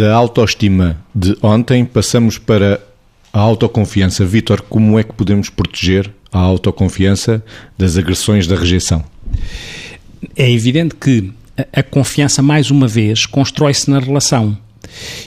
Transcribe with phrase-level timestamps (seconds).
[0.00, 2.80] Da autoestima de ontem passamos para
[3.30, 4.24] a autoconfiança.
[4.24, 7.44] Vítor, como é que podemos proteger a autoconfiança
[7.76, 9.04] das agressões da rejeição?
[10.34, 11.30] É evidente que
[11.70, 14.56] a confiança, mais uma vez, constrói-se na relação.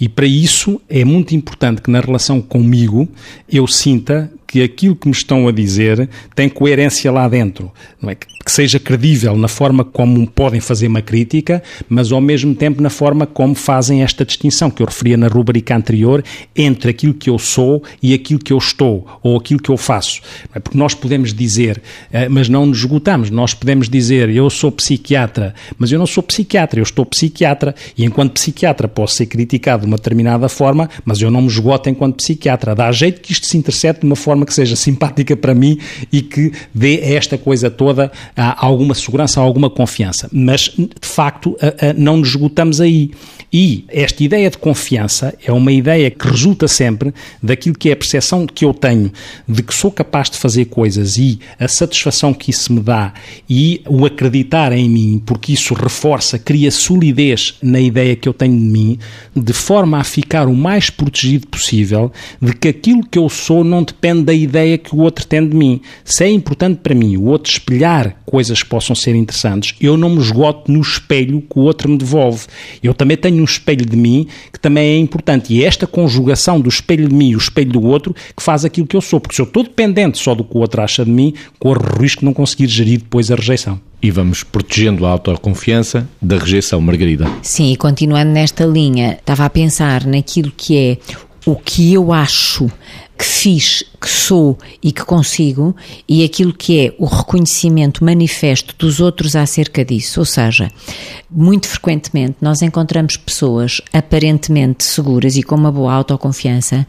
[0.00, 3.08] E para isso é muito importante que na relação comigo
[3.48, 7.70] eu sinta que aquilo que me estão a dizer tem coerência lá dentro.
[8.00, 8.14] Não é?
[8.14, 12.90] Que seja credível na forma como podem fazer uma crítica, mas ao mesmo tempo na
[12.90, 16.22] forma como fazem esta distinção que eu referia na rubrica anterior
[16.54, 20.20] entre aquilo que eu sou e aquilo que eu estou, ou aquilo que eu faço.
[20.54, 20.60] É?
[20.60, 25.54] Porque nós podemos dizer, eh, mas não nos esgotamos, nós podemos dizer eu sou psiquiatra,
[25.78, 29.86] mas eu não sou psiquiatra, eu estou psiquiatra, e enquanto psiquiatra posso ser criticado de
[29.86, 32.74] uma determinada forma, mas eu não me esgoto enquanto psiquiatra.
[32.74, 35.78] Dá jeito que isto se intercete de uma forma que seja simpática para mim
[36.12, 40.28] e que dê a esta coisa toda alguma segurança, alguma confiança.
[40.32, 41.56] Mas, de facto,
[41.96, 43.12] não nos esgotamos aí.
[43.52, 47.96] E esta ideia de confiança é uma ideia que resulta sempre daquilo que é a
[47.96, 49.10] percepção que eu tenho
[49.48, 53.14] de que sou capaz de fazer coisas e a satisfação que isso me dá
[53.48, 58.58] e o acreditar em mim, porque isso reforça, cria solidez na ideia que eu tenho
[58.58, 58.98] de mim,
[59.34, 62.12] de forma a ficar o mais protegido possível
[62.42, 65.56] de que aquilo que eu sou não depende da ideia que o outro tem de
[65.56, 65.80] mim.
[66.04, 70.10] Se é importante para mim o outro espelhar coisas que possam ser interessantes, eu não
[70.10, 72.46] me esgoto no espelho que o outro me devolve.
[72.82, 75.54] Eu também tenho um espelho de mim que também é importante.
[75.54, 78.64] E é esta conjugação do espelho de mim e o espelho do outro que faz
[78.64, 79.20] aquilo que eu sou.
[79.20, 82.02] Porque se eu estou dependente só do que o outro acha de mim, corro o
[82.02, 83.80] risco de não conseguir gerir depois a rejeição.
[84.02, 87.30] E vamos protegendo a autoconfiança da rejeição, Margarida.
[87.42, 90.98] Sim, e continuando nesta linha, estava a pensar naquilo que é
[91.46, 92.68] o que eu acho
[93.16, 95.74] que fiz, que sou e que consigo,
[96.08, 100.20] e aquilo que é o reconhecimento manifesto dos outros acerca disso.
[100.20, 100.70] Ou seja,
[101.30, 106.86] muito frequentemente nós encontramos pessoas aparentemente seguras e com uma boa autoconfiança,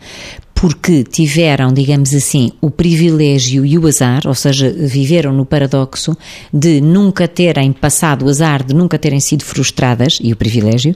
[0.59, 6.17] porque tiveram, digamos assim, o privilégio e o azar, ou seja, viveram no paradoxo
[6.51, 10.95] de nunca terem passado o azar, de nunca terem sido frustradas, e o privilégio,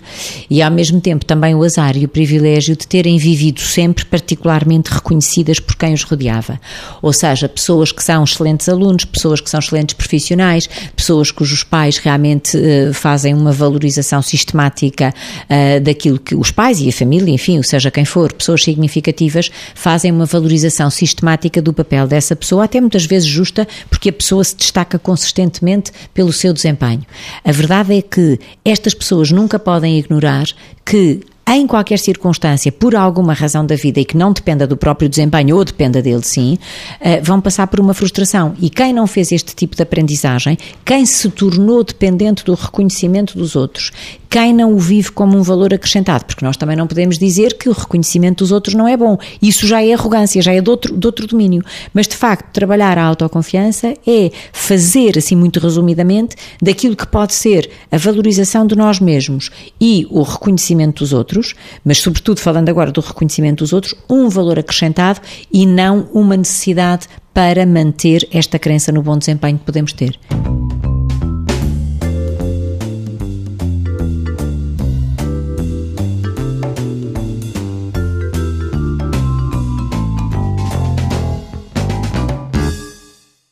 [0.50, 4.90] e ao mesmo tempo também o azar e o privilégio de terem vivido sempre particularmente
[4.92, 6.60] reconhecidas por quem os rodeava.
[7.00, 11.98] Ou seja, pessoas que são excelentes alunos, pessoas que são excelentes profissionais, pessoas cujos pais
[11.98, 17.58] realmente uh, fazem uma valorização sistemática uh, daquilo que os pais e a família, enfim,
[17.58, 22.79] ou seja, quem for, pessoas significativas, fazem uma valorização sistemática do papel dessa pessoa, até
[22.79, 27.06] muitas vezes justa, porque a pessoa se destaca consistentemente pelo seu desempenho.
[27.44, 30.45] A verdade é que estas pessoas nunca podem ignorar
[30.85, 35.09] que em qualquer circunstância, por alguma razão da vida e que não dependa do próprio
[35.09, 36.57] desempenho ou dependa dele sim,
[37.00, 38.56] eh, vão passar por uma frustração.
[38.62, 43.56] E quem não fez este tipo de aprendizagem, quem se tornou dependente do reconhecimento dos
[43.56, 43.91] outros,
[44.31, 47.68] quem não o vive como um valor acrescentado, porque nós também não podemos dizer que
[47.68, 49.18] o reconhecimento dos outros não é bom.
[49.42, 51.62] Isso já é arrogância, já é de outro, de outro domínio.
[51.94, 57.69] Mas, de facto, trabalhar a autoconfiança é fazer, assim muito resumidamente, daquilo que pode ser
[57.92, 61.53] a valorização de nós mesmos e o reconhecimento dos outros,
[61.84, 65.19] mas, sobretudo, falando agora do reconhecimento dos outros, um valor acrescentado
[65.52, 70.18] e não uma necessidade para manter esta crença no bom desempenho que podemos ter.